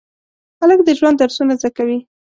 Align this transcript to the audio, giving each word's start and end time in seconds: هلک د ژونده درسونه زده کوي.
هلک 0.59 0.79
د 0.85 0.89
ژونده 0.99 1.19
درسونه 1.21 1.53
زده 1.59 1.69
کوي. 1.77 1.99